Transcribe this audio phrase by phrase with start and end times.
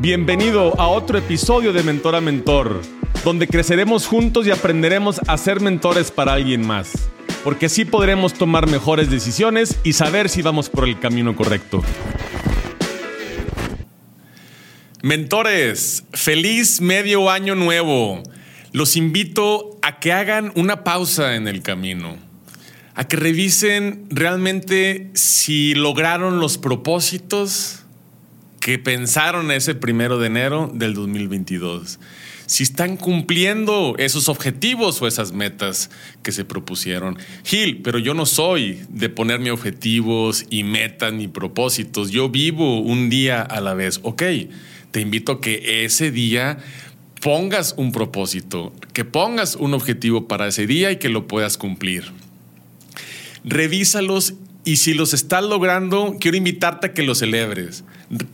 [0.00, 2.80] Bienvenido a otro episodio de Mentor a Mentor,
[3.22, 7.10] donde creceremos juntos y aprenderemos a ser mentores para alguien más,
[7.44, 11.84] porque así podremos tomar mejores decisiones y saber si vamos por el camino correcto.
[15.02, 18.22] Mentores, feliz medio año nuevo.
[18.72, 22.16] Los invito a que hagan una pausa en el camino,
[22.94, 27.80] a que revisen realmente si lograron los propósitos
[28.60, 31.98] que pensaron ese primero de enero del 2022.
[32.44, 35.90] Si están cumpliendo esos objetivos o esas metas
[36.22, 37.16] que se propusieron.
[37.44, 42.10] Gil, pero yo no soy de ponerme objetivos y metas ni propósitos.
[42.10, 44.00] Yo vivo un día a la vez.
[44.02, 44.22] Ok,
[44.90, 46.58] te invito a que ese día
[47.22, 52.12] pongas un propósito, que pongas un objetivo para ese día y que lo puedas cumplir.
[53.44, 54.34] Revísalos
[54.64, 57.84] y si los estás logrando, quiero invitarte a que los celebres.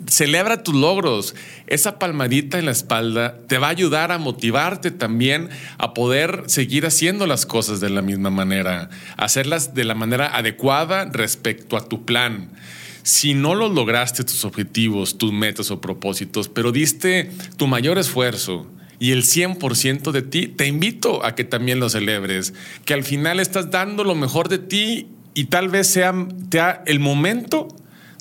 [0.08, 1.34] Celebra tus logros.
[1.66, 6.86] Esa palmadita en la espalda te va a ayudar a motivarte también a poder seguir
[6.86, 12.04] haciendo las cosas de la misma manera, hacerlas de la manera adecuada respecto a tu
[12.04, 12.50] plan
[13.02, 18.66] si no los lograste tus objetivos, tus metas o propósitos, pero diste tu mayor esfuerzo,
[18.98, 23.40] y el 100% de ti, te invito a que también lo celebres, que al final
[23.40, 26.14] estás dando lo mejor de ti y tal vez sea,
[26.50, 27.68] sea el momento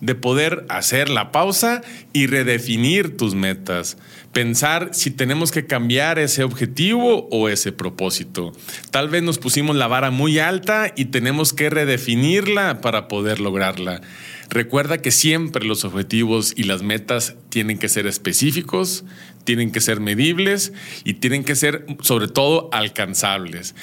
[0.06, 1.82] de poder hacer la pausa
[2.14, 3.98] y redefinir tus metas,
[4.34, 8.54] pensar si tenemos que cambiar ese objetivo o ese propósito.
[8.92, 14.02] Tal vez nos pusimos la vara muy alta y tenemos que redefinirla para poder lograrla.
[14.50, 19.04] Recuerda que siempre los objetivos y las metas tienen que ser específicos,
[19.44, 20.72] tienen que ser medibles
[21.04, 23.76] y tienen que ser sobre todo alcanzables.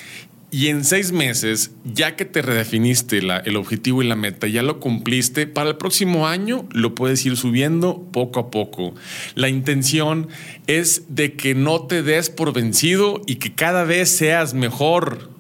[0.54, 4.80] Y en seis meses, ya que te redefiniste el objetivo y la meta, ya lo
[4.80, 8.94] cumpliste, para el próximo año lo puedes ir subiendo poco a poco.
[9.34, 10.28] La intención
[10.66, 15.30] es de que no te des por vencido y que cada vez seas mejor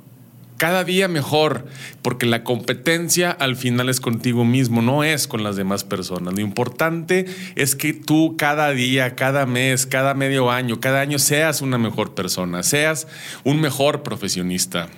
[0.62, 1.66] cada día mejor,
[2.02, 6.34] porque la competencia al final es contigo mismo, no es con las demás personas.
[6.34, 11.62] Lo importante es que tú cada día, cada mes, cada medio año, cada año seas
[11.62, 13.08] una mejor persona, seas
[13.42, 14.88] un mejor profesionista.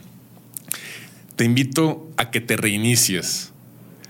[1.35, 3.55] Te invito a que te reinicies,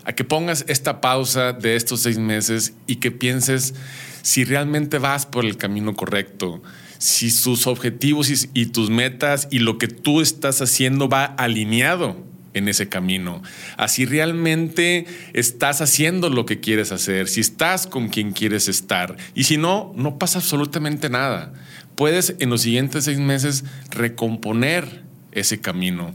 [0.04, 3.74] a que pongas esta pausa de estos seis meses y que pienses
[4.22, 6.62] si realmente vas por el camino correcto
[7.04, 12.16] si sus objetivos y, tus metas y lo que tú estás haciendo va alineado
[12.54, 13.42] en ese camino.
[13.76, 15.04] Así realmente
[15.34, 19.18] estás haciendo lo que quieres hacer, si estás con quien quieres estar.
[19.34, 21.52] Y si no, no pasa absolutamente nada.
[21.94, 26.14] Puedes en los siguientes seis meses recomponer ese camino.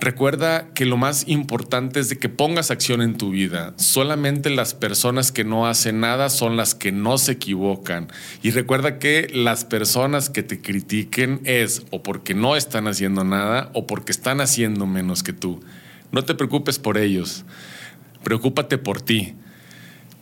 [0.00, 3.74] Recuerda que lo más importante es de que pongas acción en tu vida.
[3.76, 8.08] Solamente las personas que no hacen nada son las que no se equivocan.
[8.42, 13.70] Y recuerda que las personas que te critiquen es o porque no están haciendo nada
[13.74, 15.60] o porque están haciendo menos que tú.
[16.12, 17.44] No te preocupes por ellos.
[18.24, 19.34] Preocúpate por ti.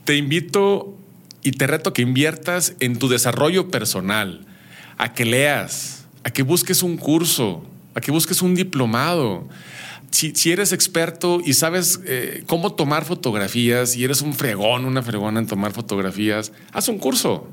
[0.02, 0.98] Te invito
[1.44, 4.44] y te reto que inviertas en tu desarrollo personal,
[4.96, 7.64] a que leas, a que busques un curso,
[7.98, 9.48] a que busques un diplomado.
[10.10, 15.38] Si, eres experto y sabes eh, cómo tomar fotografías y eres un fregón, una fregona
[15.40, 17.50] en tomar fotografías, haz un curso.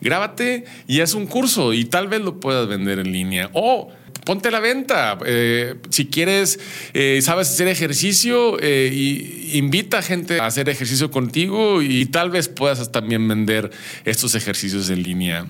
[0.00, 3.50] Grábate y haz un curso y tal vez lo puedas vender en línea.
[3.52, 3.90] O
[4.24, 5.18] ponte a la venta.
[5.26, 6.58] Eh, si quieres,
[6.94, 12.48] eh, sabes hacer ejercicio, y invita a gente a hacer ejercicio contigo y tal vez
[12.48, 13.70] puedas también vender
[14.04, 15.46] estos ejercicios en línea.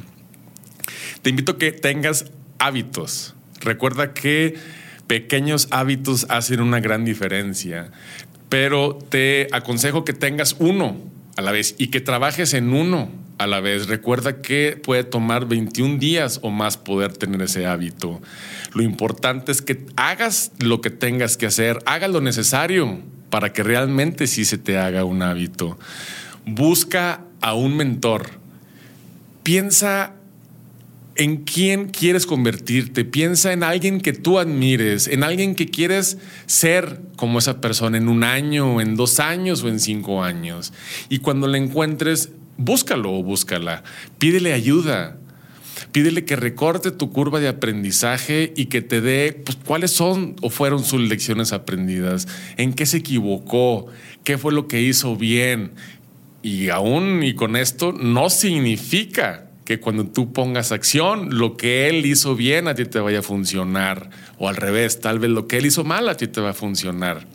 [1.23, 2.27] Te invito a que tengas
[2.59, 3.35] hábitos.
[3.61, 4.55] Recuerda que
[5.07, 7.91] pequeños hábitos hacen una gran diferencia,
[8.49, 10.97] pero te aconsejo que tengas uno
[11.37, 13.87] a la vez y que trabajes en uno a la vez.
[13.87, 18.21] Recuerda que puede tomar 21 días o más poder tener ese hábito.
[18.75, 23.63] Lo importante es que hagas lo que tengas que hacer, hagas lo necesario para que
[23.63, 25.79] realmente sí se te haga un hábito.
[26.45, 28.31] Busca a un mentor.
[29.43, 30.15] Piensa
[31.19, 33.05] en quién quieres convertirte.
[33.05, 36.17] Piensa en alguien que tú admires, en alguien que quieres
[36.47, 40.73] ser como esa persona en un año, en dos años o en cinco años.
[41.09, 43.83] Y cuando la encuentres, búscalo o búscala.
[44.19, 45.19] Pídele ayuda.
[45.91, 50.51] Pídele que recorte tu curva de aprendizaje y que te dé pues, cuáles son o
[50.51, 53.87] fueron sus lecciones aprendidas, en qué se equivocó,
[54.23, 55.73] qué fue lo que hizo bien.
[56.43, 62.07] Y aún y con esto no significa que cuando tú pongas acción, lo que él
[62.07, 64.09] hizo bien a ti te vaya a funcionar.
[64.39, 66.55] O al revés, tal vez lo que él hizo mal a ti te va a
[66.55, 67.27] funcionar.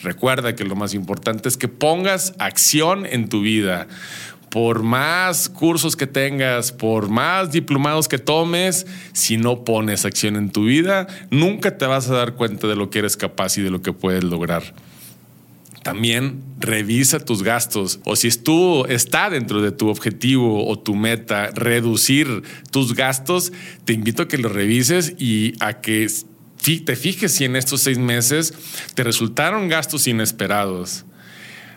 [0.00, 3.88] Recuerda que lo más importante es que pongas acción en tu vida.
[4.50, 10.50] por más cursos que tengas, por más diplomados que tomes, si no pones acción en
[10.50, 13.70] tu vida, nunca te vas a dar cuenta de lo que eres capaz y de
[13.70, 14.62] lo que puedes lograr.
[15.82, 21.50] También revisa tus gastos o si tú está dentro de tu objetivo o tu meta
[21.54, 23.52] reducir tus gastos,
[23.86, 26.06] te invito a que lo revises y a que
[26.84, 28.54] te fijes si en estos seis meses
[28.94, 31.06] te resultaron gastos inesperados.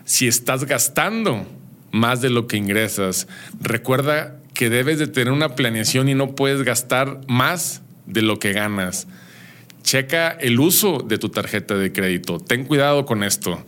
[0.04, 1.48] Si estás gastando
[1.92, 3.28] más de lo que ingresas,
[3.62, 8.52] recuerda que debes de tener una planeación y no puedes gastar más de lo que
[8.52, 9.08] ganas.
[9.84, 12.40] Checa el uso de tu tarjeta de crédito.
[12.40, 13.64] Ten cuidado con esto.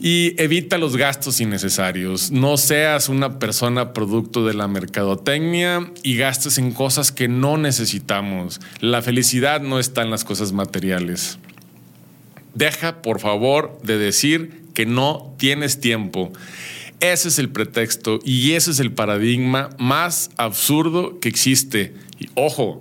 [0.00, 2.32] Y evita los gastos innecesarios.
[2.32, 8.60] No seas una persona producto de la mercadotecnia y gastes en cosas que no necesitamos.
[8.80, 11.38] La felicidad no está en las cosas materiales.
[12.54, 16.32] Deja, por favor, de decir que no tienes tiempo.
[16.98, 21.94] Ese es el pretexto y ese es el paradigma más absurdo que existe.
[22.18, 22.80] Y ojo,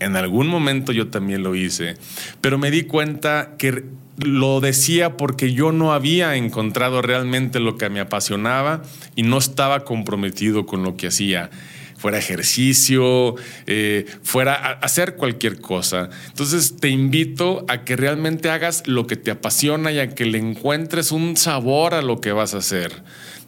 [0.00, 1.96] en algún momento yo también lo hice,
[2.40, 3.84] pero me di cuenta que
[4.18, 8.82] lo decía porque yo no había encontrado realmente lo que me apasionaba
[9.16, 11.50] y no estaba comprometido con lo que hacía
[11.96, 13.34] fuera ejercicio,
[13.66, 16.08] eh, fuera hacer cualquier cosa.
[16.28, 20.38] Entonces te invito a que realmente hagas lo que te apasiona y a que le
[20.38, 23.02] encuentres un sabor a lo que vas a hacer.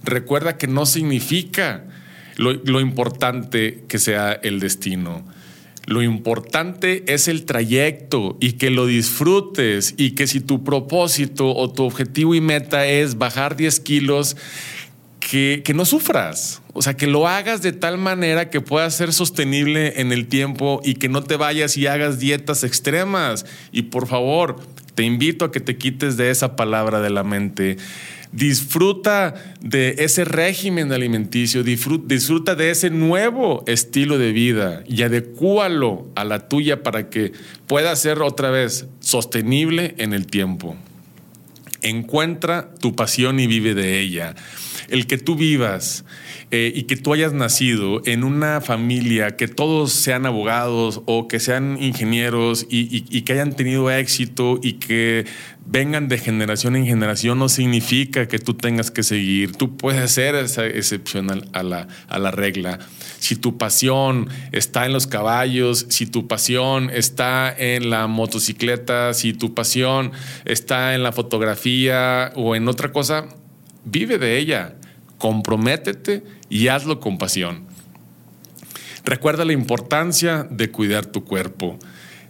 [0.04, 1.84] Recuerda que no significa
[2.36, 5.24] lo importante que sea el destino.
[5.86, 11.72] Lo importante es el trayecto y que lo disfrutes y que si tu propósito o
[11.72, 14.36] tu objetivo y meta es bajar 10 kilos,
[15.30, 16.62] que, no sufras.
[16.72, 20.80] O sea, que lo hagas de tal manera que pueda ser sostenible en el tiempo
[20.84, 23.46] y que no te vayas y hagas dietas extremas.
[23.70, 24.60] Y por favor,
[24.94, 27.76] te invito a que te quites de esa palabra de la mente.
[28.32, 36.24] Disfruta de ese régimen alimenticio, disfruta de ese nuevo estilo de vida y adecúalo a
[36.24, 37.32] la tuya para que
[37.66, 40.76] pueda ser otra vez sostenible en el tiempo.
[41.82, 44.34] Encuentra tu pasión y vive de ella.
[44.88, 46.04] El que tú vivas
[46.50, 51.40] eh, y que tú hayas nacido en una familia que todos sean abogados o que
[51.40, 55.24] sean ingenieros y, que hayan tenido éxito y que
[55.64, 59.52] vengan de generación en generación no significa que tú tengas que seguir.
[59.56, 62.78] Tú puedes ser esa excepción a la, a la regla.
[63.18, 69.32] Si tu pasión está en los caballos, si tu pasión está en la motocicleta, si
[69.32, 70.12] tu pasión
[70.44, 73.26] está en la fotografía o en otra cosa,
[73.84, 74.76] vive de ella
[75.22, 77.62] comprométete y hazlo con pasión.
[79.04, 81.78] Recuerda la importancia de cuidar tu cuerpo,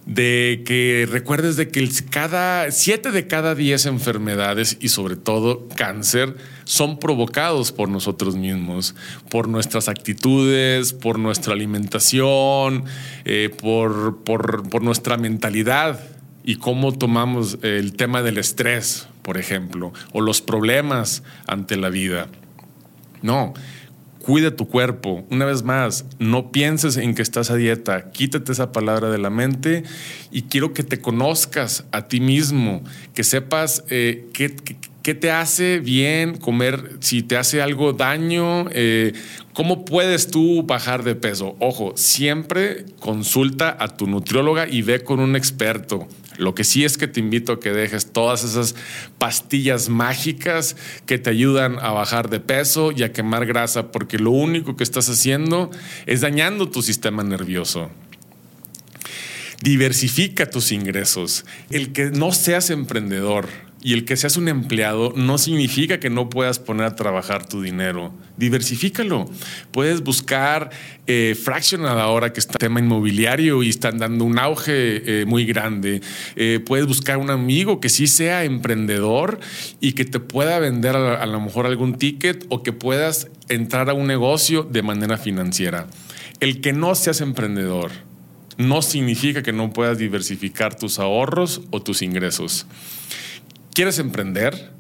[0.05, 6.37] de que recuerdes de que cada siete de cada diez enfermedades y sobre todo cáncer
[6.65, 8.95] son provocados por nosotros mismos,
[9.31, 12.85] por nuestras actitudes, por nuestra alimentación,
[13.25, 15.99] eh, por, por nuestra mentalidad
[16.45, 22.29] y cómo tomamos el tema del estrés, por ejemplo, o los problemas ante la vida.
[23.23, 23.55] No,
[24.23, 25.25] cuida tu cuerpo.
[25.31, 29.31] Una vez más, no pienses en que estás a dieta, quítate esa palabra de la
[29.31, 29.83] mente
[30.31, 32.83] y quiero que te conozcas a ti mismo,
[33.15, 39.13] que sepas eh, qué, te hace bien comer, si te hace algo daño, eh,
[39.53, 41.57] cómo puedes tú bajar de peso.
[41.59, 46.07] Ojo, siempre consulta a tu nutrióloga y ve con un experto.
[46.39, 48.75] Lo que sí es que te invito a que dejes todas esas
[49.19, 54.31] pastillas mágicas que te ayudan a bajar de peso y a quemar grasa, porque lo
[54.31, 55.71] único que estás haciendo
[56.07, 57.91] es dañando tu sistema nervioso.
[59.63, 61.45] Diversifica tus ingresos.
[61.71, 63.49] El que no seas emprendedor
[63.83, 67.61] y el que seas un empleado no significa que no puedas poner a trabajar tu
[67.63, 68.15] dinero.
[68.37, 69.29] Diversifícalo.
[69.73, 70.71] Puedes buscar
[71.07, 75.45] eh, Fractional ahora que está el tema inmobiliario y están dando un auge eh, muy
[75.45, 76.01] grande.
[76.37, 79.41] Eh, puedes buscar un amigo que sí sea emprendedor
[79.81, 83.91] y que te pueda vender a, a lo mejor algún ticket o que puedas entrar
[83.91, 85.89] a un negocio de manera financiera.
[86.39, 87.91] El que no seas emprendedor
[88.59, 92.67] no significa que no puedas diversificar tus ahorros o tus ingresos.
[93.75, 94.71] ¿Quieres emprender?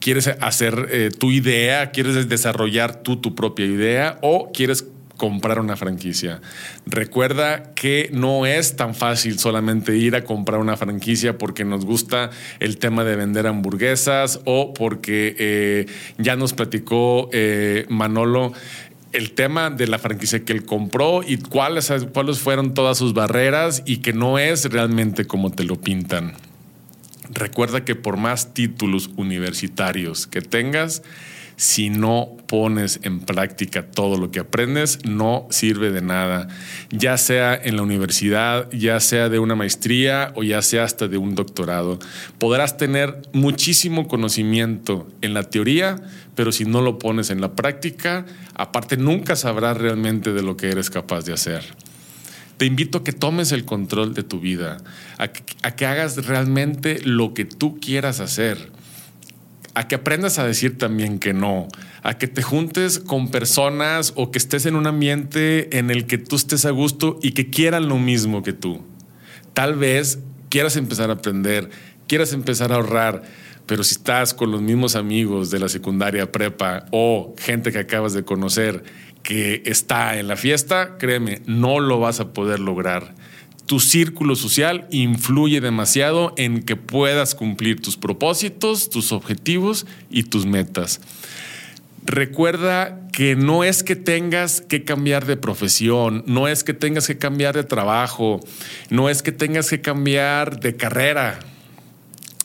[0.00, 1.90] ¿Quieres hacer eh, tu idea?
[1.90, 4.18] ¿Quieres desarrollar tú tu propia idea?
[4.22, 4.86] ¿O quieres
[5.16, 6.40] comprar una franquicia.
[6.84, 12.30] Recuerda que no es tan fácil solamente ir a comprar una franquicia porque nos gusta
[12.60, 15.86] el tema de vender hamburguesas o porque eh,
[16.18, 18.52] ya nos platicó eh, Manolo
[19.12, 23.82] el tema de la franquicia que él compró y cuáles, cuáles fueron todas sus barreras
[23.86, 26.34] y que no es realmente como te lo pintan.
[27.36, 31.02] Recuerda que por más títulos universitarios que tengas,
[31.56, 36.48] si no pones en práctica todo lo que aprendes, no sirve de nada,
[36.90, 41.18] ya sea en la universidad, ya sea de una maestría o ya sea hasta de
[41.18, 41.98] un doctorado.
[42.38, 45.96] Podrás tener muchísimo conocimiento en la teoría,
[46.34, 48.24] pero si no lo pones en la práctica,
[48.54, 51.64] aparte nunca sabrás realmente de lo que eres capaz de hacer.
[52.56, 54.78] Te invito a que tomes el control de tu vida,
[55.18, 58.70] a que, hagas realmente lo que tú quieras hacer
[59.76, 61.68] a que aprendas a decir también que no,
[62.02, 66.16] a que te juntes con personas o que estés en un ambiente en el que
[66.16, 68.80] tú estés a gusto y que quieran lo mismo que tú.
[69.52, 71.68] Tal vez quieras empezar a aprender,
[72.06, 73.22] quieras empezar a ahorrar,
[73.66, 78.14] pero si estás con los mismos amigos de la secundaria prepa o gente que acabas
[78.14, 78.82] de conocer
[79.26, 83.12] que está en la fiesta, créeme, no lo vas a poder lograr
[83.66, 90.46] tu círculo social influye demasiado en que puedas cumplir tus propósitos, tus objetivos y tus
[90.46, 91.00] metas.
[92.04, 97.18] Recuerda que no es que tengas que cambiar de profesión, no es que tengas que
[97.18, 98.38] cambiar de trabajo,
[98.90, 101.40] no es que tengas que cambiar de carrera.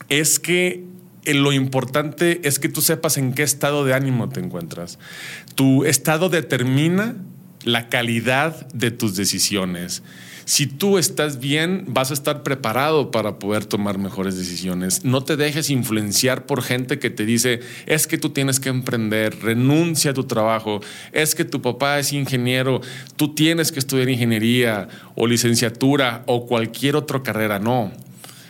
[0.08, 0.84] Es que
[1.24, 4.98] lo importante es que tú sepas en qué estado de ánimo te encuentras.
[5.54, 7.16] Tu estado determina
[7.64, 10.02] la calidad de tus decisiones.
[10.44, 15.04] Si tú estás bien, vas a estar preparado para poder tomar mejores decisiones.
[15.04, 19.38] No te dejes influenciar por gente que te dice, es que tú tienes que emprender,
[19.40, 20.80] renuncia a tu trabajo,
[21.12, 22.80] es que tu papá es ingeniero,
[23.16, 27.60] tú tienes que estudiar ingeniería o licenciatura o cualquier otra carrera.
[27.60, 27.92] No.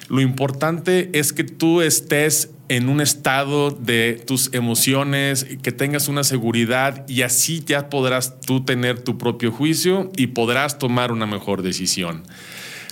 [0.09, 6.25] Lo importante es que tú estés en un estado de tus emociones, que tengas una
[6.25, 11.63] seguridad y así ya podrás tú tener tu propio juicio y podrás tomar una mejor
[11.63, 12.23] decisión.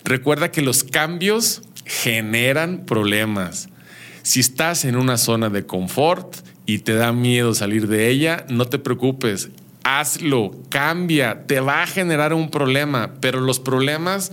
[0.05, 3.69] Recuerda que los cambios generan problemas.
[4.23, 6.37] Si estás en una zona de confort
[6.67, 9.51] y te da miedo salir de ella, no te preocupes,
[9.83, 14.33] hazlo, cambia, te va a generar un problema, pero los problemas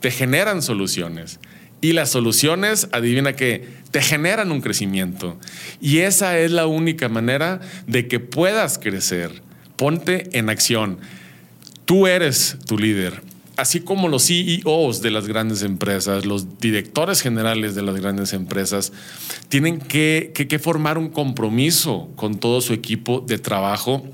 [0.00, 1.38] te generan soluciones.
[1.86, 5.38] Y las soluciones, adivina que te generan un crecimiento.
[5.80, 9.40] Y esa es la única manera de que puedas crecer.
[9.76, 10.98] Ponte en acción.
[11.84, 13.22] Tú eres tu líder.
[13.56, 18.92] Así como los CEOs de las grandes empresas, los directores generales de las grandes empresas,
[19.48, 24.04] tienen que, que formar un compromiso con todo su equipo de trabajo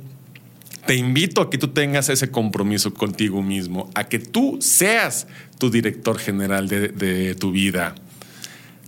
[0.86, 5.26] te invito a que tú tengas ese compromiso contigo mismo, a que tú seas
[5.58, 7.94] tu director general de, tu vida.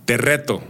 [0.05, 0.63] Te reto,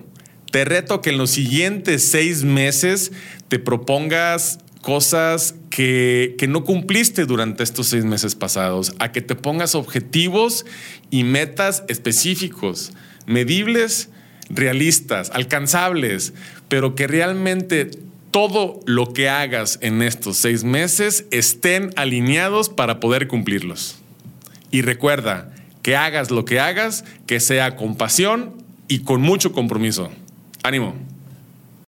[0.51, 3.11] te reto que en los siguientes seis meses
[3.47, 9.35] te propongas cosas que, que, no cumpliste durante estos seis meses pasados, a que te
[9.35, 10.65] pongas objetivos
[11.09, 12.93] y metas específicos,
[13.25, 14.09] medibles,
[14.49, 16.33] realistas, alcanzables,
[16.69, 17.89] pero que realmente
[18.35, 23.97] todo lo que hagas en estos seis meses estén alineados para poder cumplirlos.
[24.71, 30.11] Y recuerda que hagas lo que hagas, que sea con pasión y con mucho compromiso.
[30.63, 30.95] Ánimo.